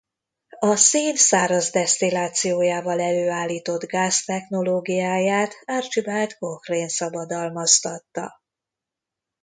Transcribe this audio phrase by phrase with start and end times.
[0.59, 8.41] A szén száraz desztillációjával előállított gáz technológiáját Archibald Cochrane szabadalmaztatta.